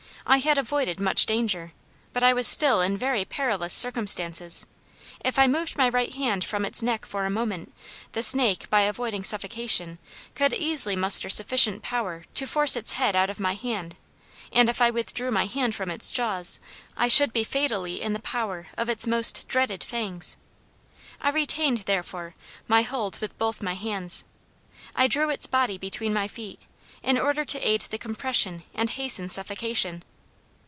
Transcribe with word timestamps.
I 0.23 0.37
had 0.37 0.59
avoided 0.59 0.99
much 0.99 1.25
danger, 1.25 1.73
but 2.13 2.21
I 2.23 2.31
was 2.31 2.47
still 2.47 2.79
in 2.79 2.95
very 2.95 3.25
perilous 3.25 3.73
circumstances. 3.73 4.65
If 5.25 5.39
I 5.39 5.47
moved 5.47 5.77
my 5.77 5.89
right 5.89 6.13
hand 6.13 6.45
from 6.45 6.63
its 6.63 6.83
neck 6.83 7.05
for 7.07 7.25
a 7.25 7.29
moment, 7.31 7.73
the 8.13 8.23
snake, 8.23 8.69
by 8.69 8.81
avoiding 8.81 9.23
suffocation, 9.25 9.97
could 10.35 10.53
easily 10.53 10.95
muster 10.95 11.27
sufficient 11.27 11.81
power 11.81 12.23
to 12.35 12.45
force 12.47 12.75
its 12.75 12.93
head 12.93 13.15
out 13.15 13.31
of 13.31 13.39
my 13.41 13.55
hand; 13.55 13.95
and 14.53 14.69
if 14.69 14.79
I 14.79 14.91
withdrew 14.91 15.31
my 15.31 15.47
hand 15.47 15.73
from 15.73 15.89
its 15.89 16.07
jaws, 16.09 16.59
I 16.95 17.07
should 17.07 17.33
be 17.33 17.43
fatally 17.43 17.99
in 17.99 18.13
the 18.13 18.19
power 18.21 18.67
of 18.77 18.89
its 18.89 19.07
most 19.07 19.47
dreaded 19.49 19.83
fangs. 19.83 20.37
I 21.19 21.31
retained, 21.31 21.79
therefore, 21.79 22.35
my 22.67 22.83
hold 22.83 23.19
with 23.19 23.37
both 23.39 23.61
my 23.63 23.73
hands; 23.73 24.23
I 24.95 25.07
drew 25.07 25.29
its 25.31 25.47
body 25.47 25.77
between 25.79 26.13
my 26.13 26.27
feet, 26.27 26.61
in 27.01 27.17
order 27.17 27.43
to 27.43 27.67
aid 27.67 27.81
the 27.89 27.97
compression 27.97 28.63
and 28.73 28.91
hasten 28.91 29.27
suffocation. 29.27 30.03